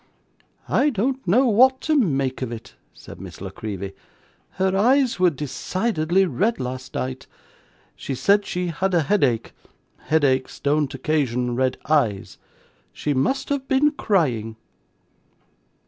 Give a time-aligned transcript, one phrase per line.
[0.67, 3.93] 'I don't know what to make of it,' said Miss La Creevy.
[4.53, 7.27] 'Her eyes were decidedly red last night.
[7.95, 9.53] She said she had a headache;
[10.05, 12.39] headaches don't occasion red eyes.
[12.91, 14.55] She must have been crying.